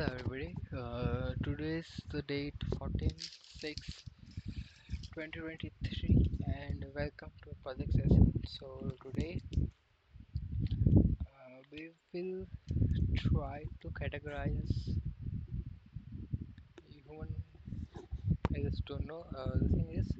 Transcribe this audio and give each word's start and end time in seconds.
Hello 0.00 0.14
everybody. 0.18 0.54
Uh, 0.74 1.32
today 1.44 1.80
is 1.80 2.00
the 2.10 2.22
date 2.22 2.54
14 2.78 3.10
6 3.60 3.80
2023 5.12 6.30
and 6.46 6.86
welcome 6.94 7.28
to 7.42 7.50
project 7.62 7.92
session. 7.92 8.32
So 8.48 8.94
today 9.04 9.42
uh, 11.20 11.58
we 11.70 11.90
will 12.14 12.46
try 13.28 13.64
to 13.82 13.88
categorize 13.88 14.72
human 16.88 17.28
I 18.56 18.62
just 18.62 18.82
don't 18.86 19.06
know. 19.06 19.26
Uh, 19.36 19.50
the 19.60 19.68
thing 19.68 19.88
is 19.92 20.10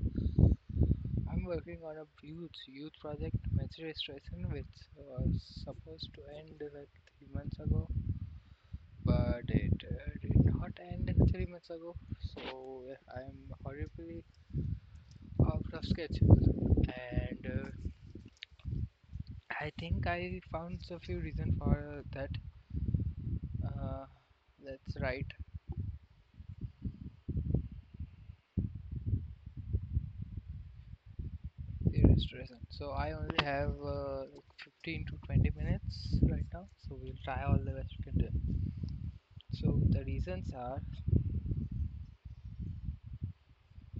I'm 1.33 1.45
working 1.47 1.79
on 1.87 1.97
a 1.97 2.05
youth 2.21 2.51
youth 2.67 2.93
project 3.01 3.37
menstruation 3.55 4.45
which 4.53 4.77
was 4.95 5.41
supposed 5.65 6.11
to 6.17 6.21
end 6.39 6.61
like 6.61 6.93
three 7.17 7.29
months 7.33 7.59
ago 7.59 7.89
but 9.11 9.45
it 9.49 9.83
uh, 9.93 10.11
did 10.23 10.45
not 10.55 10.73
end 10.93 11.13
three 11.33 11.47
months 11.47 11.71
ago. 11.71 11.95
So 12.35 12.43
uh, 12.93 13.19
i'm 13.19 13.39
horribly 13.65 14.23
out 15.47 15.65
of 15.73 15.85
schedule 15.85 16.39
and 16.89 17.47
uh, 17.47 17.69
i 19.65 19.71
think 19.79 20.07
i 20.07 20.41
found 20.51 20.81
a 20.91 20.99
few 20.99 21.19
reasons 21.21 21.55
for 21.59 22.03
that 22.13 22.31
uh, 23.65 24.07
that's 24.65 24.97
right. 25.01 25.27
So 32.71 32.91
i 32.93 33.13
only 33.13 33.41
have 33.45 33.73
uh, 33.95 34.25
15 34.65 35.05
to 35.11 35.17
20 35.27 35.51
minutes 35.57 36.19
right 36.31 36.47
now. 36.55 36.67
So 36.89 36.97
we'll 37.01 37.21
try 37.25 37.43
all 37.45 37.59
the 37.59 37.73
best 37.79 37.93
we 37.99 38.05
can 38.05 38.19
do 38.19 38.70
so 39.61 39.79
the 39.91 40.03
reasons 40.05 40.53
are 40.55 40.81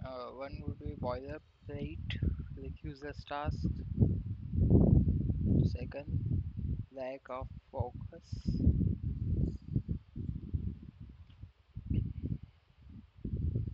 uh, 0.05 0.31
one 0.37 0.63
would 0.67 0.79
be 0.79 0.95
boilerplate 1.01 2.11
like 2.57 2.83
useless 2.83 3.25
task. 3.29 3.67
second 5.73 6.43
lack 6.93 7.23
of 7.31 7.47
focus. 7.71 8.61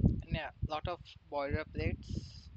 And 0.02 0.32
yeah 0.32 0.50
lot 0.68 0.86
of 0.88 0.98
boilerplates. 1.32 2.48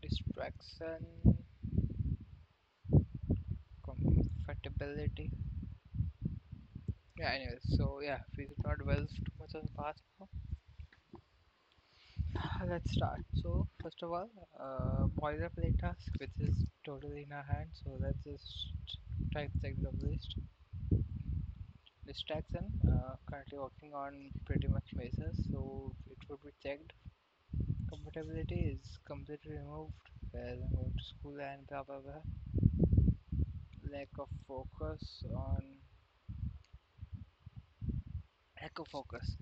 Distraction 0.00 1.04
compatibility 4.88 5.30
yeah 7.18 7.30
anyways 7.34 7.64
so 7.76 8.00
yeah 8.02 8.18
we 8.36 8.44
should 8.46 8.64
not 8.64 8.78
dwell 8.78 9.04
too 9.16 9.32
much 9.40 9.54
on 9.54 9.62
the 9.64 9.82
past 9.82 10.02
now. 10.20 10.28
Let's 12.68 12.92
start. 12.92 13.22
So 13.42 13.66
first 13.82 14.02
of 14.02 14.12
all 14.12 14.28
uh, 14.60 15.06
boilerplate 15.20 15.78
task 15.80 16.10
which 16.18 16.30
is 16.40 16.56
totally 16.84 17.22
in 17.24 17.32
our 17.32 17.42
hands 17.42 17.80
so 17.84 17.96
let's 18.00 18.22
just 18.24 18.72
type 19.32 19.50
check 19.62 19.74
the 19.80 19.90
list. 20.06 20.36
Distraction 22.06 22.64
uh, 22.88 23.16
currently 23.30 23.58
working 23.58 23.94
on 23.94 24.30
pretty 24.44 24.66
much 24.68 24.88
basis 24.96 25.36
so 25.50 25.92
it 26.10 26.18
would 26.28 26.42
be 26.42 26.50
checked. 26.62 26.92
Compatibility 27.88 28.78
is 28.78 28.98
completely 29.06 29.52
removed. 29.52 29.92
I'm 30.34 30.60
going 30.74 30.92
to 30.96 31.04
school 31.04 31.40
and 31.40 31.66
blah 31.68 31.82
blah 31.82 32.00
blah 32.00 32.22
lack 33.98 34.18
of 34.18 34.28
focus 34.46 35.24
on 35.34 35.62
of 38.78 38.86
focus. 38.88 39.36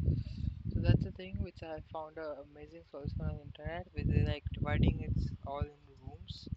So 0.72 0.80
that's 0.80 1.04
the 1.04 1.10
thing 1.10 1.36
which 1.42 1.62
I 1.62 1.80
found 1.92 2.16
a 2.16 2.36
amazing 2.50 2.84
solution 2.90 3.20
on 3.20 3.36
the 3.36 3.42
internet 3.42 3.86
with 3.94 4.08
like 4.26 4.44
dividing 4.52 5.00
it 5.00 5.12
all 5.46 5.60
in 5.60 5.80
rooms 6.00 6.48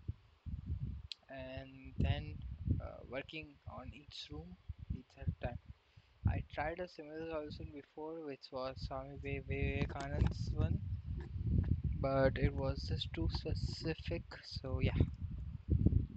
and 1.29 1.93
then 1.97 2.35
uh, 2.81 2.99
working 3.09 3.47
on 3.69 3.91
each 3.93 4.29
room 4.31 4.55
each 4.95 5.05
at 5.19 5.27
a 5.27 5.45
time. 5.45 5.57
I 6.27 6.43
tried 6.53 6.79
a 6.79 6.87
similar 6.87 7.29
solution 7.31 7.67
before 7.73 8.25
which 8.25 8.47
was 8.51 8.75
Swami 8.87 9.17
Vivekanand's 9.23 10.49
one 10.53 10.79
but 11.99 12.37
it 12.37 12.53
was 12.53 12.85
just 12.87 13.07
too 13.13 13.27
specific. 13.33 14.23
So 14.61 14.79
yeah 14.79 14.99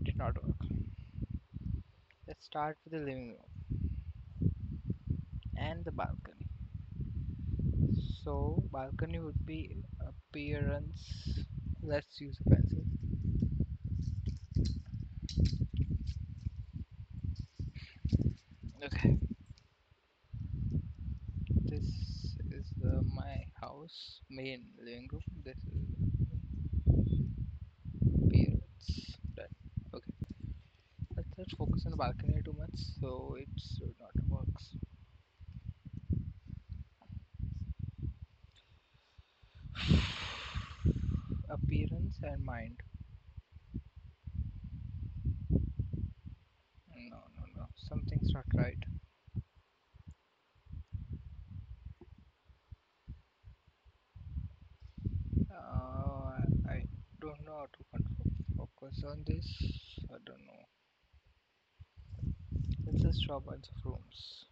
did 0.05 0.17
not 0.17 0.35
work 0.43 0.72
start 2.43 2.77
with 2.85 2.93
the 2.93 2.99
living 2.99 3.29
room 3.31 3.73
and 5.57 5.85
the 5.85 5.93
balcony. 5.93 6.47
So 8.25 8.63
balcony 8.73 9.19
would 9.19 9.45
be 9.47 9.77
appearance 10.01 11.39
let's 11.83 12.21
use 12.21 12.37
a 12.47 12.51
pencil. 12.51 12.83
Okay. 18.85 19.19
This 21.63 21.85
is 22.51 22.67
uh, 22.85 23.01
my 23.15 23.45
house 23.61 24.21
main 24.31 24.65
living 24.79 25.09
room. 25.13 25.23
This 25.45 25.57
is 25.57 25.89
appearance 28.25 29.17
done 29.37 29.55
okay 29.95 31.42
let's 31.53 31.59
focus 31.59 31.87
on 31.87 31.97
balcony 31.97 32.41
too 32.45 32.55
much 32.59 32.71
so 33.01 33.37
it's 33.39 33.81
not 34.01 34.11
works. 34.29 34.77
Appearance 41.51 42.19
and 42.23 42.45
mind. 42.45 42.77
No 47.11 47.19
no 47.37 47.45
no. 47.57 47.67
Something's 47.77 48.33
not 48.33 48.45
right. 48.55 48.79
Uh, 55.51 56.39
I 56.69 56.85
don't 57.21 57.45
know 57.45 57.57
how 57.59 57.67
to 57.73 57.85
focus 58.57 59.05
on 59.07 59.25
this 59.27 59.47
I 60.11 60.19
don't 60.25 60.47
know 60.47 60.63
a 63.37 63.41
bunch 63.41 63.67
of 63.69 63.85
rooms. 63.85 64.45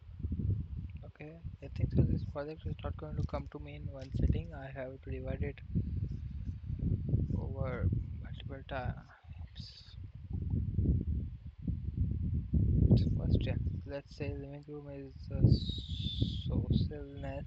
Okay 1.06 1.32
I 1.62 1.68
think 1.76 1.90
so 1.94 2.02
this 2.02 2.22
project 2.32 2.62
is 2.66 2.76
not 2.82 2.96
going 2.96 3.16
to 3.16 3.22
come 3.24 3.48
to 3.52 3.58
me 3.58 3.76
in 3.76 3.82
one 3.92 4.10
sitting. 4.18 4.48
I 4.54 4.66
have 4.78 5.00
to 5.04 5.10
divide 5.10 5.42
it 5.42 5.58
over 7.38 7.88
multiple 8.22 8.62
times. 8.68 9.94
First 13.18 13.38
yeah. 13.40 13.54
Let's 13.86 14.16
say 14.16 14.28
living 14.30 14.64
room 14.68 14.88
is 14.92 15.14
uh, 15.32 15.40
socialness. 16.48 17.44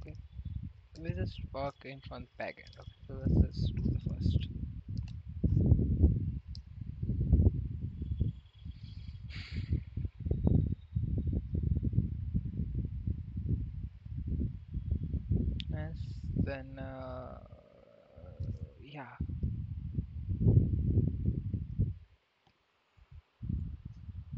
Okay. 0.00 0.16
We 1.02 1.10
just 1.10 1.40
work 1.52 1.74
in 1.84 2.00
front 2.08 2.26
back 2.38 2.56
end 2.58 2.76
okay. 2.80 2.90
So 3.06 3.14
let's 3.20 3.56
just 3.56 3.74
do 3.74 3.82
the 3.82 4.00
first 4.08 4.48
yes 15.70 15.94
then 16.48 16.78
uh, 16.78 17.36
yeah. 18.80 19.16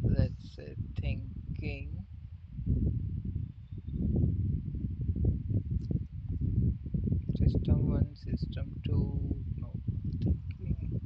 Let's 0.02 0.58
thinking. 1.00 2.06
System 7.38 7.88
1 7.88 8.14
system 8.16 8.66
2 8.84 9.42
no 9.56 9.72
thinking 10.22 11.00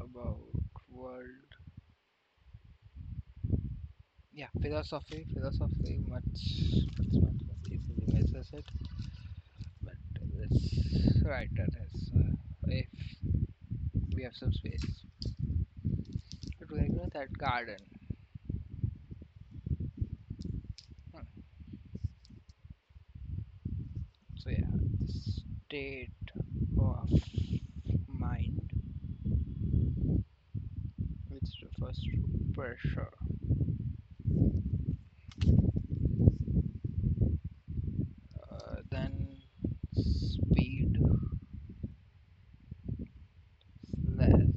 about 0.00 0.38
world 0.90 1.50
yeah 4.32 4.48
philosophy 4.68 5.26
philosophy 5.32 6.00
much 6.08 6.22
much 6.98 7.14
much 7.22 7.40
much 7.48 7.72
easily 7.72 8.06
misses 8.12 8.50
it 8.52 8.64
but 9.82 9.94
let's 10.38 11.22
write 11.24 11.48
as 11.58 12.10
uh, 12.18 12.34
if 12.68 12.86
we 14.14 14.24
have 14.24 14.34
some 14.34 14.52
space. 14.52 15.04
But 16.58 16.72
we 16.72 16.80
ignore 16.80 17.08
that 17.14 17.38
garden. 17.38 17.76
So 24.36 24.50
yeah 24.50 24.64
this 25.00 25.40
state 25.66 26.10
of 26.80 27.10
mind 28.08 28.72
which 31.28 31.50
refers 31.62 31.98
to 31.98 32.52
pressure 32.54 33.12
uh, 38.50 38.76
then 38.90 39.36
speed 39.94 40.98
slash 44.16 44.48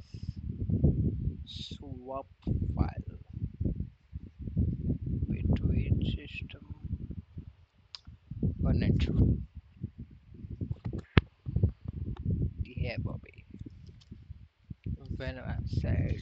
swap 2.12 2.26
file. 2.76 3.18
Between 5.30 6.04
system 6.04 6.66
1 8.60 8.84
and 8.84 9.00
2 9.00 9.38
yeah 12.66 12.98
Bobby. 13.00 13.46
When 15.16 15.40
I'm 15.40 15.66
sad 15.68 16.22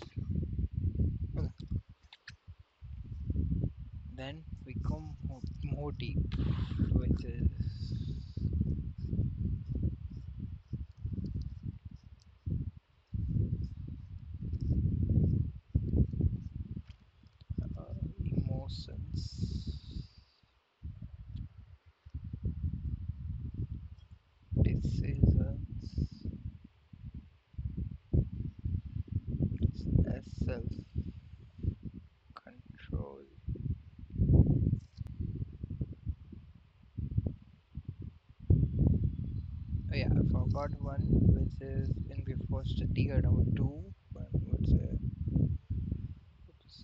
then 4.15 4.43
we 4.65 4.75
come 4.87 5.15
more 5.63 5.91
deep 5.93 6.19
which 6.93 7.23
is 7.25 7.78
self 30.45 30.63
control. 32.35 33.19
Oh 39.91 39.95
yeah 39.95 40.07
I 40.11 40.21
forgot 40.31 40.71
one 40.81 41.01
which 41.09 41.61
is 41.61 41.89
in 42.09 42.23
before 42.25 42.63
tier 42.95 43.21
number 43.21 43.43
two. 43.55 43.83
One 44.13 44.27
would 44.33 44.67
say 44.67 44.89
it's 46.65 46.83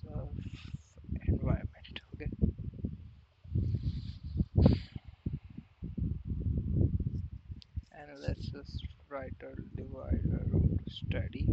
environment 1.27 1.99
okay. 2.13 2.29
And 7.91 8.19
let's 8.21 8.47
just 8.49 8.83
write 9.09 9.33
a 9.41 9.55
divider 9.77 10.43
to 10.51 10.79
study 11.07 11.47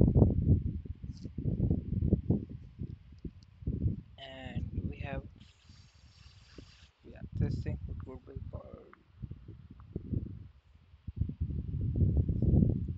and 4.18 4.64
we 4.90 4.96
have 4.98 5.22
yeah 7.04 7.20
this 7.38 7.54
thing 7.62 7.78
would 8.06 8.24
be 8.26 8.32
called 8.50 8.94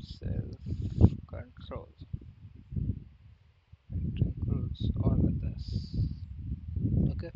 self 0.01 0.61
control 1.29 1.89
it 3.93 4.27
includes 4.27 4.91
all 5.03 5.13
of 5.13 5.41
this 5.41 5.97
okay 7.13 7.31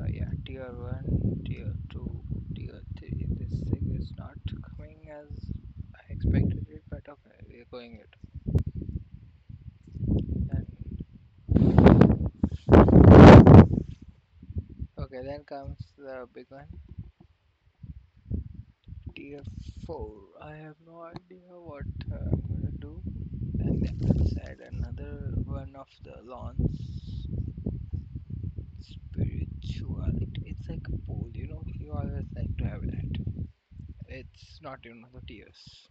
uh, 0.00 0.06
yeah 0.08 0.30
tier 0.46 0.70
1 0.72 1.42
tier 1.46 1.72
2 1.92 2.20
tier 2.54 2.80
3 2.98 3.26
this 3.38 3.60
thing 3.70 3.96
is 4.00 4.12
not 4.18 4.38
coming 4.76 5.01
as 5.12 5.28
I 5.94 6.12
expected 6.12 6.66
it 6.70 6.82
but 6.90 7.02
okay 7.08 7.38
we're 7.48 7.66
going 7.70 8.00
it. 8.00 8.14
And 10.50 10.66
okay 14.98 15.20
then 15.24 15.44
comes 15.44 15.78
the 15.98 16.26
big 16.34 16.46
one. 16.50 16.66
Tier 19.14 19.42
4 19.86 20.10
I 20.42 20.56
have 20.56 20.76
no 20.86 21.02
idea 21.02 21.48
what 21.52 21.86
uh, 22.12 22.16
I'm 22.32 22.42
gonna 22.48 22.72
do. 22.78 23.00
And 23.60 23.80
yeah, 23.80 23.92
let's 24.02 24.36
add 24.38 24.58
another 24.60 25.32
one 25.44 25.74
of 25.76 25.88
the 26.04 26.20
lawns. 26.28 27.26
Spirituality. 28.80 30.42
It's 30.46 30.68
like 30.68 30.86
a 30.88 30.96
pool 31.06 31.30
you 31.32 31.48
know 31.48 31.62
you 31.66 31.92
always 31.92 32.26
like 32.36 32.56
to 32.58 32.64
have 32.64 32.82
that 32.86 33.41
it's 34.18 34.60
not 34.62 34.80
the 35.14 35.20
tiers 35.26 35.88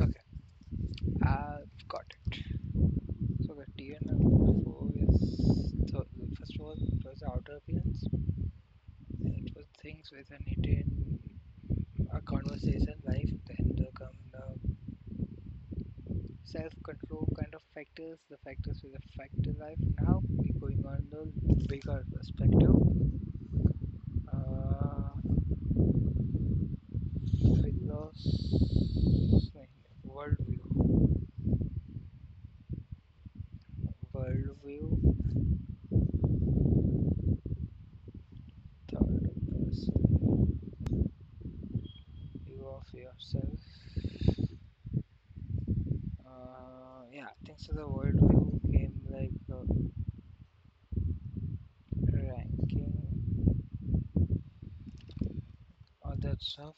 okay. 0.00 0.24
I've 1.22 1.88
got 1.88 2.04
it. 2.26 2.38
So 3.46 3.54
the 3.54 3.66
tier 3.78 3.98
number 4.04 4.52
4 4.64 4.88
is 4.96 5.72
th 5.92 6.04
first 6.38 6.54
of 6.56 6.60
all 6.60 6.72
it 6.72 7.04
was 7.04 7.22
outer 7.22 7.56
appearance. 7.58 8.04
It 9.24 9.56
was 9.56 9.66
things 9.82 10.10
life 13.04 13.30
then 13.46 13.76
come 13.98 14.16
the 14.32 14.58
self-control 16.44 17.28
kind 17.38 17.54
of 17.54 17.60
factors 17.74 18.18
the 18.30 18.36
factors 18.38 18.80
will 18.82 18.94
affect 18.96 19.34
life. 19.58 19.78
Now 20.00 20.22
we're 20.28 20.58
going 20.58 20.84
on 20.86 21.06
the 21.10 21.26
bigger 21.68 22.02
perspective 22.14 22.76
uh, 24.32 25.10
philosophy 27.60 29.68
worldview 30.08 30.60
worldview 34.14 34.88
third 38.90 39.30
person 39.50 40.58
view 42.46 42.66
of 42.68 42.92
yourself 42.94 43.60
uh, 46.26 47.04
think 47.56 47.66
so 47.66 47.72
the 47.74 47.82
worldview 47.82 48.72
came 48.72 48.94
like 49.10 49.30
uh, 49.52 49.64
ranking 52.12 52.92
all 56.02 56.14
that 56.20 56.40
stuff? 56.42 56.74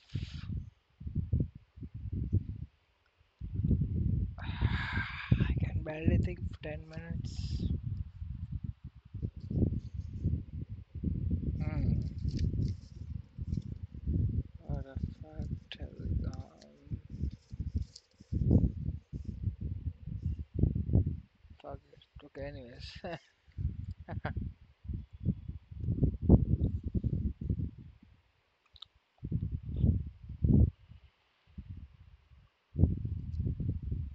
I 4.38 5.54
can 5.64 5.82
barely 5.82 6.18
think 6.18 6.38
for 6.52 6.62
10 6.62 6.88
minutes 6.88 7.72
hmm 11.58 12.26
artifact 14.68 15.52
telegram 15.70 17.00
fuck 21.62 21.78
it 21.92 22.24
okay 22.24 22.46
anyways 22.48 23.18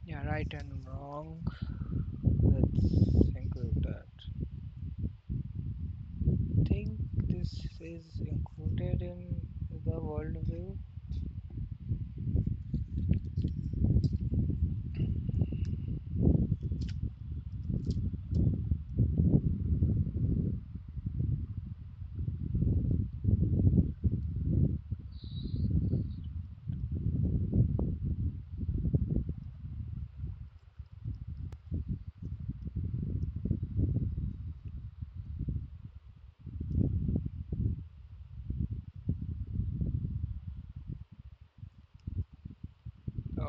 yeah 0.06 0.24
right 0.42 0.54
and 0.60 0.86
wrong. 0.88 1.46
Let's 2.42 3.36
include 3.36 3.84
that. 3.84 4.08
Think 6.68 6.98
this 7.28 7.68
is 7.80 8.06
included 8.20 9.04
in 9.04 9.40
the 9.86 9.92
worldview 9.92 10.78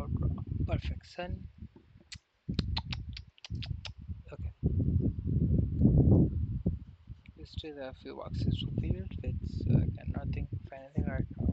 draw. 0.09 0.29
Perfect. 0.67 1.07
Sun. 1.15 1.37
Okay. 4.33 4.53
Still 7.45 7.77
have 7.77 7.95
a 7.95 8.03
few 8.03 8.17
boxes 8.17 8.57
to 8.61 8.67
fill, 8.81 9.05
which 9.21 9.35
I 9.71 10.03
cannot 10.05 10.29
think 10.33 10.49
of 10.53 10.73
anything 10.73 11.05
right 11.07 11.27
now. 11.39 11.53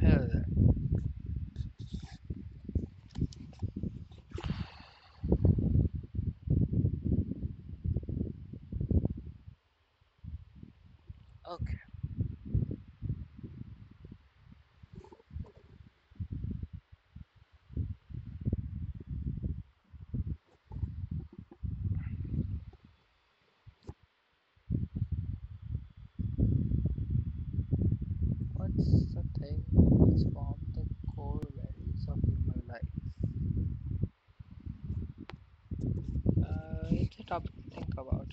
Hello 0.00 0.26
there. 0.32 0.46
Okay. 11.50 11.76
What's 28.54 29.14
the 29.14 29.24
thing 29.40 29.64
which 29.72 30.22
form 30.32 30.58
the 30.74 30.84
core 31.14 31.40
values 31.56 32.06
of 32.08 32.18
human 32.22 32.62
life? 32.68 32.82
Uh, 36.42 36.88
it's 36.90 37.18
a 37.18 37.24
topic 37.24 37.52
to 37.56 37.74
think 37.74 37.92
about. 37.96 38.26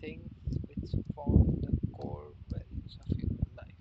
Things 0.00 0.30
which 0.66 0.92
form 1.14 1.60
the 1.62 1.72
core 1.92 2.32
values 2.50 2.98
of 3.00 3.16
human 3.16 3.46
life. 3.56 3.74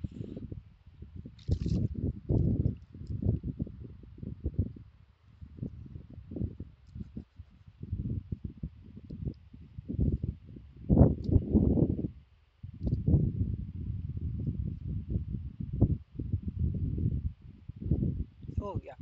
Oh 18.61 18.79
yeah. 18.83 18.93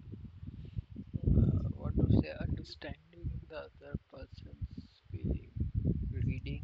Uh, 1.27 1.69
what 1.75 1.93
to 1.95 2.21
say? 2.21 2.31
Understanding 2.67 3.31
the 3.49 3.55
other 3.55 3.97
person's 4.11 4.99
feeling, 5.09 5.51
reading. 6.11 6.63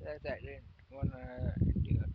Yeah, 0.00 0.18
that 0.22 0.32
I 0.32 0.40
didn't 0.40 1.82
do 1.82 1.90
it. 1.90 2.10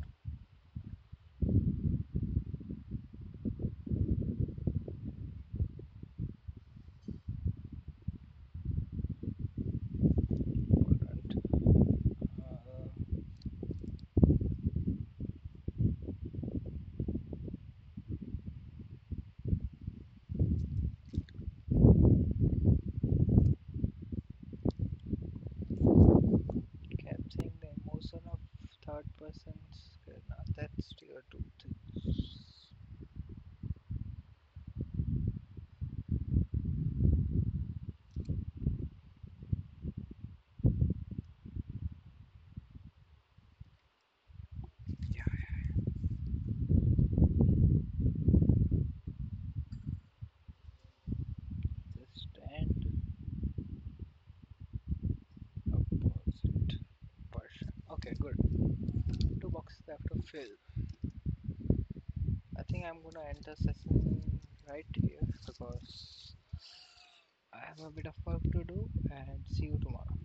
Important. 10.71 11.35
Uh, 12.41 12.89
capturing 27.03 27.51
the 27.61 27.67
emotion 27.83 28.19
of 28.31 28.39
third 28.85 29.05
persons. 29.17 29.91
Okay, 30.07 30.19
now 30.29 30.37
that's 30.55 30.93
tier 30.99 31.23
two 31.31 31.43
things. 31.61 32.69
Yeah, 45.11 45.23
the 51.95 52.05
stand 52.15 52.85
opposite 55.73 56.73
person. 57.31 57.71
Okay, 57.91 58.13
good. 58.19 58.35
Two 59.41 59.49
boxes 59.49 59.81
left 59.87 60.05
to 60.07 60.15
I 60.33 60.45
think 62.63 62.85
I'm 62.85 63.01
gonna 63.01 63.25
end 63.27 63.43
the 63.43 63.55
session 63.55 64.39
right 64.67 64.85
here 64.93 65.21
because 65.47 66.35
I 67.53 67.59
have 67.59 67.79
a 67.79 67.91
bit 67.91 68.07
of 68.07 68.15
work 68.25 68.41
to 68.41 68.63
do 68.63 68.89
and 69.11 69.45
see 69.51 69.65
you 69.65 69.77
tomorrow. 69.83 70.08